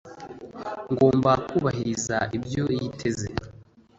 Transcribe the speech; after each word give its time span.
Ngomba 0.91 1.31
kubahiriza 1.49 2.15
ibyo 2.37 2.63
yiteze. 2.79 3.27